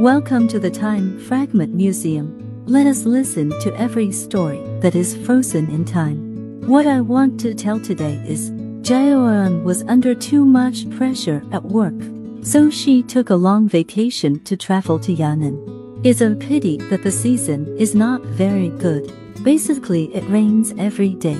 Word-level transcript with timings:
Welcome 0.00 0.48
to 0.48 0.58
the 0.58 0.70
Time 0.70 1.18
Fragment 1.18 1.74
Museum. 1.74 2.64
Let 2.64 2.86
us 2.86 3.04
listen 3.04 3.50
to 3.60 3.78
every 3.78 4.10
story 4.12 4.58
that 4.80 4.94
is 4.94 5.14
frozen 5.26 5.68
in 5.70 5.84
time. 5.84 6.62
What 6.66 6.86
I 6.86 7.02
want 7.02 7.38
to 7.40 7.52
tell 7.52 7.78
today 7.78 8.14
is 8.26 8.50
Jaeyeon 8.80 9.62
was 9.62 9.82
under 9.82 10.14
too 10.14 10.46
much 10.46 10.88
pressure 10.88 11.44
at 11.52 11.64
work, 11.64 11.92
so 12.42 12.70
she 12.70 13.02
took 13.02 13.28
a 13.28 13.36
long 13.36 13.68
vacation 13.68 14.42
to 14.44 14.56
travel 14.56 14.98
to 15.00 15.14
Yan'an. 15.14 16.00
It's 16.02 16.22
a 16.22 16.34
pity 16.34 16.78
that 16.88 17.02
the 17.02 17.12
season 17.12 17.76
is 17.76 17.94
not 17.94 18.22
very 18.22 18.70
good. 18.70 19.12
Basically, 19.42 20.04
it 20.14 20.24
rains 20.30 20.72
every 20.78 21.12
day. 21.12 21.36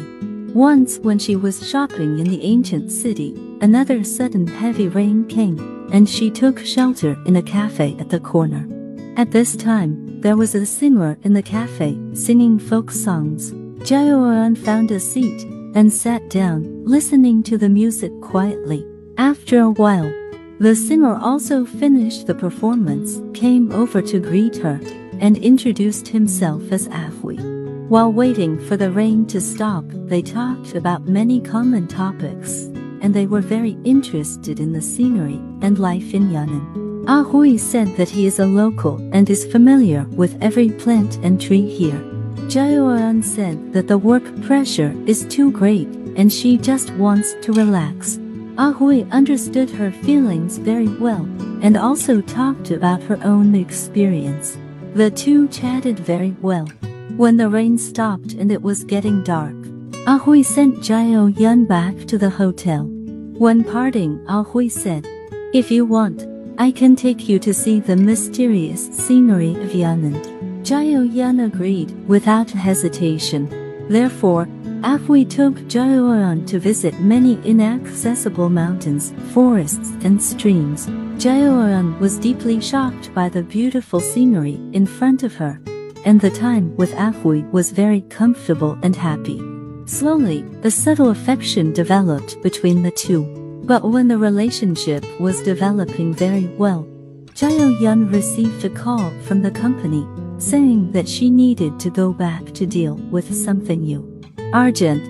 Once, 0.52 0.98
when 0.98 1.18
she 1.18 1.34
was 1.34 1.66
shopping 1.66 2.18
in 2.18 2.28
the 2.28 2.44
ancient 2.44 2.92
city, 2.92 3.34
another 3.62 4.04
sudden 4.04 4.46
heavy 4.46 4.86
rain 4.86 5.26
came, 5.28 5.79
and 5.92 6.08
she 6.08 6.30
took 6.30 6.58
shelter 6.58 7.16
in 7.26 7.36
a 7.36 7.42
cafe 7.42 7.96
at 7.98 8.08
the 8.08 8.20
corner. 8.20 8.66
At 9.16 9.30
this 9.30 9.56
time, 9.56 10.20
there 10.20 10.36
was 10.36 10.54
a 10.54 10.66
singer 10.66 11.18
in 11.22 11.32
the 11.32 11.42
cafe 11.42 11.98
singing 12.12 12.58
folk 12.58 12.90
songs. 12.90 13.52
Jaeyeon 13.86 14.56
found 14.56 14.90
a 14.90 15.00
seat 15.00 15.42
and 15.74 15.92
sat 15.92 16.28
down, 16.30 16.84
listening 16.84 17.42
to 17.44 17.56
the 17.56 17.68
music 17.68 18.12
quietly. 18.20 18.86
After 19.16 19.60
a 19.60 19.70
while, 19.70 20.12
the 20.58 20.74
singer 20.74 21.16
also 21.16 21.64
finished 21.64 22.26
the 22.26 22.34
performance, 22.34 23.20
came 23.32 23.72
over 23.72 24.02
to 24.02 24.18
greet 24.18 24.56
her, 24.56 24.78
and 25.20 25.38
introduced 25.38 26.08
himself 26.08 26.70
as 26.70 26.88
Ahui. 26.88 27.38
While 27.88 28.12
waiting 28.12 28.58
for 28.58 28.76
the 28.76 28.90
rain 28.90 29.26
to 29.28 29.40
stop, 29.40 29.84
they 29.88 30.22
talked 30.22 30.74
about 30.74 31.08
many 31.08 31.40
common 31.40 31.88
topics, 31.88 32.68
and 33.00 33.14
they 33.14 33.26
were 33.26 33.40
very 33.40 33.76
interested 33.84 34.60
in 34.60 34.72
the 34.72 34.80
scenery 34.82 35.40
and 35.62 35.78
life 35.78 36.14
in 36.14 36.30
Yan'an. 36.30 37.04
Ah 37.08 37.22
Hui 37.22 37.56
said 37.56 37.96
that 37.96 38.08
he 38.08 38.26
is 38.26 38.38
a 38.38 38.46
local 38.46 38.96
and 39.12 39.28
is 39.28 39.46
familiar 39.46 40.04
with 40.10 40.36
every 40.40 40.70
plant 40.70 41.16
and 41.22 41.40
tree 41.40 41.68
here. 41.68 42.00
Jaeyeon 42.48 43.24
said 43.24 43.72
that 43.72 43.88
the 43.88 43.98
work 43.98 44.24
pressure 44.42 44.94
is 45.06 45.24
too 45.26 45.50
great 45.50 45.88
and 46.16 46.32
she 46.32 46.56
just 46.56 46.90
wants 46.94 47.34
to 47.42 47.52
relax. 47.52 48.18
Ah 48.58 48.72
Hui 48.72 49.04
understood 49.10 49.70
her 49.70 49.90
feelings 49.90 50.58
very 50.58 50.88
well 50.88 51.24
and 51.62 51.76
also 51.76 52.20
talked 52.20 52.70
about 52.70 53.02
her 53.02 53.18
own 53.22 53.54
experience. 53.54 54.58
The 54.94 55.10
two 55.10 55.48
chatted 55.48 55.98
very 55.98 56.36
well. 56.42 56.66
When 57.16 57.36
the 57.36 57.48
rain 57.48 57.78
stopped 57.78 58.32
and 58.34 58.50
it 58.50 58.62
was 58.62 58.84
getting 58.84 59.22
dark, 59.22 59.59
Ahui 60.06 60.42
sent 60.42 60.76
Jaeyeon 60.76 61.38
Yun 61.38 61.66
back 61.66 61.94
to 62.06 62.16
the 62.16 62.30
hotel. 62.30 62.84
When 63.36 63.62
parting, 63.62 64.18
Ahui 64.26 64.70
said, 64.70 65.06
If 65.52 65.70
you 65.70 65.84
want, 65.84 66.26
I 66.58 66.70
can 66.70 66.96
take 66.96 67.28
you 67.28 67.38
to 67.40 67.52
see 67.52 67.80
the 67.80 67.96
mysterious 67.96 68.88
scenery 68.96 69.50
of 69.62 69.70
Yan'an. 69.70 70.16
Jaeyeon 70.62 71.14
Yun 71.14 71.40
agreed 71.40 71.90
without 72.08 72.50
hesitation. 72.50 73.48
Therefore, 73.90 74.46
Ahui 74.82 75.28
took 75.28 75.54
Jaeyeon 75.68 76.46
to 76.46 76.58
visit 76.58 76.98
many 77.00 77.34
inaccessible 77.44 78.48
mountains, 78.48 79.12
forests, 79.34 79.90
and 80.02 80.20
streams. 80.20 80.86
Jaeyeon 81.22 81.98
was 82.00 82.18
deeply 82.18 82.58
shocked 82.60 83.12
by 83.14 83.28
the 83.28 83.42
beautiful 83.42 84.00
scenery 84.00 84.58
in 84.72 84.86
front 84.86 85.22
of 85.22 85.34
her 85.34 85.60
and 86.06 86.18
the 86.20 86.30
time 86.30 86.74
with 86.76 86.92
Ahui 86.94 87.50
was 87.52 87.72
very 87.72 88.00
comfortable 88.02 88.78
and 88.82 88.96
happy. 88.96 89.59
Slowly, 89.86 90.44
a 90.62 90.70
subtle 90.70 91.10
affection 91.10 91.72
developed 91.72 92.42
between 92.42 92.82
the 92.82 92.90
two. 92.90 93.24
But 93.64 93.88
when 93.88 94.08
the 94.08 94.18
relationship 94.18 95.04
was 95.20 95.42
developing 95.42 96.14
very 96.14 96.46
well, 96.46 96.86
Jaeyeon 97.34 97.80
Yun 97.80 98.10
received 98.10 98.64
a 98.64 98.70
call 98.70 99.10
from 99.22 99.42
the 99.42 99.50
company 99.50 100.06
saying 100.38 100.90
that 100.92 101.08
she 101.08 101.30
needed 101.30 101.78
to 101.78 101.90
go 101.90 102.12
back 102.12 102.44
to 102.54 102.66
deal 102.66 102.96
with 103.10 103.34
something 103.34 103.82
new. 103.82 104.20
Urgent, 104.54 105.02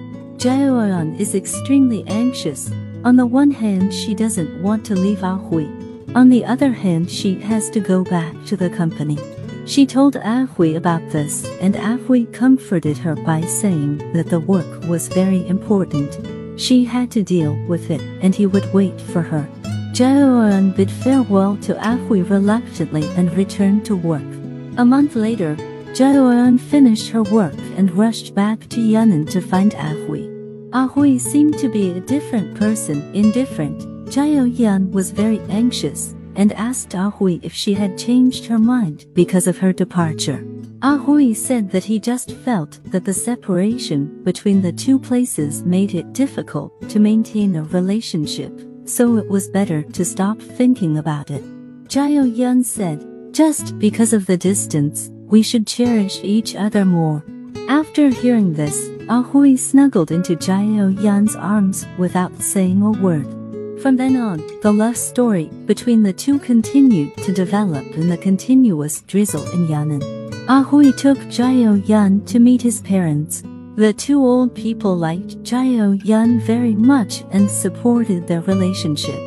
Yun 0.45 1.15
is 1.19 1.34
extremely 1.34 2.05
anxious. 2.06 2.71
On 3.05 3.16
the 3.16 3.27
one 3.27 3.50
hand, 3.50 3.95
she 3.95 4.15
doesn't 4.15 4.62
want 4.62 4.84
to 4.87 4.95
leave 4.95 5.19
Ahui. 5.19 5.69
On 6.15 6.28
the 6.28 6.45
other 6.45 6.72
hand, 6.72 7.11
she 7.11 7.34
has 7.41 7.71
to 7.71 7.81
go 7.81 8.05
back 8.05 8.34
to 8.47 8.56
the 8.56 8.69
company. 8.69 9.19
She 9.71 9.87
told 9.87 10.17
Ahui 10.17 10.75
about 10.75 11.11
this, 11.11 11.45
and 11.61 11.77
Ahui 11.77 12.27
comforted 12.33 12.99
her 12.99 13.15
by 13.15 13.43
saying 13.43 13.99
that 14.15 14.27
the 14.27 14.41
work 14.41 14.85
was 14.89 15.07
very 15.07 15.47
important. 15.47 16.19
She 16.61 16.85
had 16.85 17.13
to 17.13 17.23
deal 17.23 17.55
with 17.69 17.89
it, 17.89 18.01
and 18.21 18.35
he 18.35 18.47
would 18.47 18.75
wait 18.75 19.01
for 19.01 19.23
her. 19.23 19.49
Jaeyeon 19.93 20.75
bid 20.75 20.91
farewell 20.91 21.57
to 21.59 21.75
Ahui 21.75 22.29
reluctantly 22.29 23.05
and 23.11 23.33
returned 23.37 23.85
to 23.85 23.95
work. 23.95 24.31
A 24.77 24.85
month 24.85 25.15
later, 25.15 25.55
Jaeyeon 25.95 26.59
finished 26.59 27.11
her 27.11 27.23
work 27.23 27.55
and 27.77 27.93
rushed 27.93 28.35
back 28.35 28.69
to 28.71 28.81
Yan'an 28.81 29.31
to 29.31 29.41
find 29.41 29.71
Ahui. 29.75 30.27
Ahui 30.71 31.21
seemed 31.21 31.57
to 31.61 31.69
be 31.69 31.93
a 31.93 32.01
different 32.01 32.59
person, 32.59 33.15
indifferent. 33.15 33.79
Jaeyeon 34.11 34.91
was 34.91 35.13
very 35.13 35.39
anxious 35.49 36.17
and 36.37 36.53
asked 36.53 36.95
ah 36.95 37.11
Ahui 37.11 37.41
if 37.43 37.53
she 37.53 37.75
had 37.75 37.99
changed 37.99 38.47
her 38.47 38.59
mind 38.59 39.07
because 39.15 39.47
of 39.47 39.59
her 39.59 39.73
departure. 39.73 40.45
Ah 40.83 40.99
Ahui 40.99 41.35
said 41.37 41.71
that 41.71 41.85
he 41.85 41.99
just 41.99 42.33
felt 42.47 42.81
that 42.87 43.05
the 43.05 43.13
separation 43.13 44.23
between 44.25 44.63
the 44.63 44.73
two 44.73 44.99
places 44.99 45.63
made 45.63 45.95
it 45.95 46.13
difficult 46.13 46.73
to 46.89 46.99
maintain 46.99 47.57
a 47.57 47.65
relationship, 47.65 48.53
so 48.85 49.17
it 49.17 49.29
was 49.29 49.49
better 49.49 49.83
to 49.83 50.05
stop 50.05 50.41
thinking 50.41 50.99
about 50.99 51.31
it. 51.31 51.45
Jaeyeon 51.89 52.65
said, 52.65 53.05
just 53.33 53.79
because 53.79 54.13
of 54.13 54.27
the 54.27 54.37
distance, 54.37 55.11
we 55.27 55.43
should 55.43 55.67
cherish 55.67 56.21
each 56.23 56.55
other 56.57 56.85
more. 56.85 57.25
After 57.69 58.09
hearing 58.09 58.55
this, 58.55 58.89
ah 59.09 59.23
Ahui 59.23 59.59
snuggled 59.59 60.11
into 60.11 60.37
Jaeyeon's 60.37 61.37
arms 61.37 61.87
without 61.99 62.35
saying 62.41 62.83
a 62.83 62.91
word. 62.91 63.40
From 63.83 63.97
then 63.97 64.17
on, 64.17 64.43
the 64.61 64.71
love 64.71 64.99
story 64.99 65.47
between 65.65 66.03
the 66.03 66.13
two 66.13 66.39
continued 66.39 67.17
to 67.19 67.33
develop 67.33 67.87
in 67.97 68.11
the 68.11 68.19
continuous 68.19 69.01
drizzle 69.01 69.51
in 69.53 69.69
Yan'an. 69.69 70.03
Ahui 70.49 70.95
took 70.95 71.17
Jiao 71.31 71.89
Yun 71.89 72.23
to 72.27 72.39
meet 72.39 72.61
his 72.61 72.83
parents. 72.83 73.43
The 73.77 73.95
two 73.95 74.21
old 74.23 74.55
people 74.55 74.95
liked 74.95 75.43
Jiao 75.45 76.05
Yun 76.05 76.41
very 76.41 76.75
much 76.75 77.25
and 77.31 77.51
supported 77.51 78.27
their 78.27 78.43
relationship. 78.43 79.19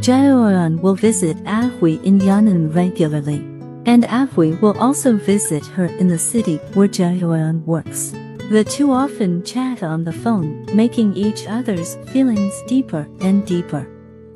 Jaeyeon 0.00 0.80
will 0.80 0.94
visit 0.94 1.36
Ahui 1.44 2.02
in 2.02 2.18
Yan'an 2.18 2.74
regularly. 2.74 3.44
And 3.84 4.04
Ahui 4.04 4.58
will 4.62 4.78
also 4.78 5.18
visit 5.18 5.66
her 5.66 5.84
in 5.84 6.08
the 6.08 6.18
city 6.18 6.56
where 6.72 6.88
Jaeyeon 6.88 7.62
works. 7.66 8.12
The 8.50 8.64
two 8.64 8.90
often 8.90 9.44
chat 9.44 9.82
on 9.82 10.04
the 10.04 10.14
phone, 10.14 10.64
making 10.74 11.14
each 11.14 11.46
other's 11.46 11.96
feelings 12.10 12.54
deeper 12.66 13.06
and 13.20 13.44
deeper. 13.44 13.86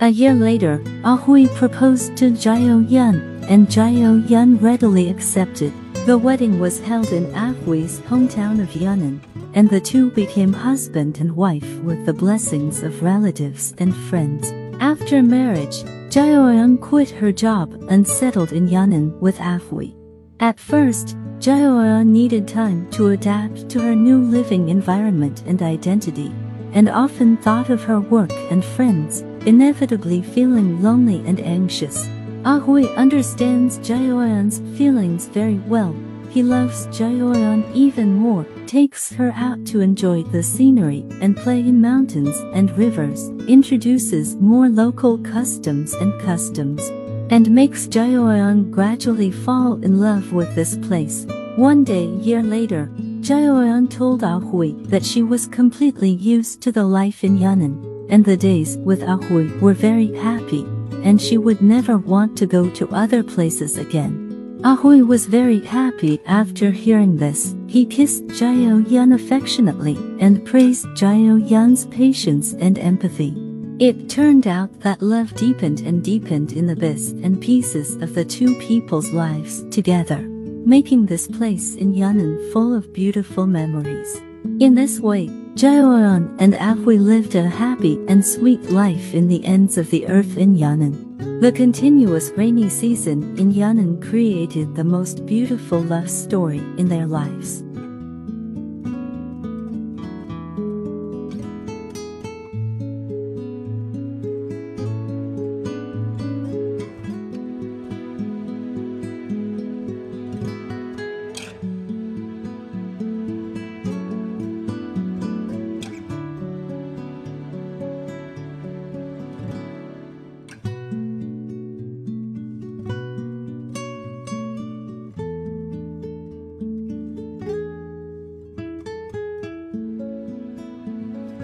A 0.02 0.08
year 0.08 0.34
later, 0.34 0.78
Ahui 1.04 1.46
proposed 1.54 2.16
to 2.16 2.32
Jaeyeon 2.32 2.90
Yun, 2.90 3.44
and 3.48 3.68
Jaeyeon 3.68 4.28
Yun 4.28 4.58
readily 4.58 5.08
accepted. 5.08 5.72
The 6.06 6.18
wedding 6.18 6.58
was 6.58 6.80
held 6.80 7.12
in 7.12 7.26
Ahui's 7.26 8.00
hometown 8.00 8.60
of 8.60 8.70
Yan'an, 8.70 9.20
and 9.54 9.70
the 9.70 9.80
two 9.80 10.10
became 10.10 10.52
husband 10.52 11.20
and 11.20 11.36
wife 11.36 11.78
with 11.84 12.04
the 12.04 12.12
blessings 12.12 12.82
of 12.82 13.04
relatives 13.04 13.74
and 13.78 13.94
friends. 13.94 14.50
After 14.80 15.22
marriage, 15.22 15.84
Jaeyeon 16.10 16.80
quit 16.80 17.10
her 17.10 17.30
job 17.30 17.72
and 17.88 18.04
settled 18.04 18.52
in 18.52 18.66
Yan'an 18.69 19.16
with 19.20 19.38
Ahui. 19.38 19.94
At 20.40 20.58
first, 20.58 21.16
Jaeyeon 21.38 22.06
needed 22.06 22.48
time 22.48 22.90
to 22.90 23.10
adapt 23.10 23.69
to 23.69 23.80
her 23.80 23.94
new 23.94 24.19
living 24.19 24.69
environment 24.69 25.44
and 25.46 25.62
identity, 25.62 26.32
and 26.72 26.88
often 26.88 27.36
thought 27.36 27.70
of 27.70 27.84
her 27.84 28.00
work 28.00 28.32
and 28.50 28.64
friends 28.64 29.22
inevitably 29.47 30.22
feeling 30.22 30.82
lonely 30.82 31.22
and 31.26 31.41
anxious. 31.41 32.08
Ah 32.44 32.58
Ahui 32.58 32.94
understands 32.96 33.78
Jaeyeon's 33.78 34.58
feelings 34.76 35.26
very 35.26 35.58
well. 35.67 35.94
He 36.31 36.43
loves 36.43 36.87
Jaeyeon 36.87 37.75
even 37.75 38.14
more, 38.14 38.46
takes 38.67 39.12
her 39.12 39.32
out 39.37 39.67
to 39.67 39.81
enjoy 39.81 40.22
the 40.22 40.43
scenery 40.43 41.05
and 41.20 41.37
play 41.37 41.61
in 41.61 41.81
mountains 41.81 42.37
and 42.55 42.76
rivers, 42.78 43.28
introduces 43.46 44.34
more 44.37 44.69
local 44.69 45.19
customs 45.19 45.93
and 45.94 46.19
customs, 46.22 46.88
and 47.31 47.50
makes 47.50 47.87
Jaeyeon 47.87 48.70
gradually 48.70 49.31
fall 49.31 49.75
in 49.84 50.00
love 50.00 50.32
with 50.32 50.55
this 50.55 50.76
place. 50.78 51.26
One 51.56 51.84
day, 51.84 52.06
year 52.06 52.43
later, 52.43 52.90
Jaeyeon 53.20 53.90
told 53.90 54.25
ah 54.25 54.40
Ahui 54.40 54.72
that 54.88 55.05
she 55.05 55.22
was 55.22 55.46
completely 55.46 56.11
used 56.11 56.62
to 56.62 56.72
the 56.72 56.84
life 56.84 57.22
in 57.22 57.38
Yan'an 57.38 57.92
and 58.08 58.25
the 58.25 58.37
days 58.37 58.76
with 58.78 59.00
Ahui 59.02 59.60
were 59.60 59.75
very 59.75 60.12
happy, 60.16 60.62
and 61.02 61.20
she 61.20 61.38
would 61.38 61.62
never 61.62 61.99
want 61.99 62.37
to 62.38 62.46
go 62.46 62.70
to 62.70 62.88
other 62.90 63.22
places 63.22 63.78
again. 63.78 64.22
Ahui 64.62 65.04
was 65.04 65.26
very 65.26 65.58
happy 65.58 66.20
after 66.25 66.70
hearing 66.70 67.16
this. 67.16 67.56
He 67.66 67.84
kissed 67.84 68.26
Jaeyeon 68.28 69.12
affectionately 69.12 69.96
and 70.20 70.44
praised 70.44 70.87
Jaeyeon's 70.94 71.87
patience 71.87 72.52
and 72.54 72.78
empathy. 72.78 73.34
It 73.81 74.08
turned 74.08 74.46
out 74.46 74.81
that 74.81 75.02
love 75.02 75.34
deepened 75.34 75.81
and 75.81 76.05
deepened 76.05 76.52
in 76.52 76.69
the 76.69 76.76
bits 76.76 77.10
and 77.10 77.40
pieces 77.40 77.96
of 77.96 78.14
the 78.14 78.25
two 78.25 78.56
people's 78.60 79.10
lives 79.10 79.64
together, 79.70 80.20
making 80.20 81.06
this 81.06 81.26
place 81.26 81.75
in 81.75 81.93
Yan'an 81.93 82.52
full 82.52 82.72
of 82.72 82.93
beautiful 82.93 83.48
memories. 83.48 84.22
In 84.60 84.76
this 84.76 85.00
way, 85.00 85.28
Jaoran 85.54 86.34
and 86.38 86.54
Ahui 86.54 86.99
lived 86.99 87.34
a 87.34 87.46
happy 87.46 88.00
and 88.08 88.25
sweet 88.25 88.70
life 88.70 89.12
in 89.12 89.28
the 89.28 89.44
ends 89.44 89.76
of 89.76 89.90
the 89.90 90.06
earth 90.08 90.38
in 90.38 90.56
Yan'an. 90.56 91.40
The 91.43 91.52
continuous 91.52 92.31
rainy 92.37 92.70
season 92.70 93.38
in 93.38 93.52
Yan'an 93.52 94.00
created 94.00 94.75
the 94.75 94.84
most 94.84 95.26
beautiful 95.26 95.81
love 95.81 96.08
story 96.08 96.62
in 96.78 96.88
their 96.88 97.06
lives. 97.06 97.62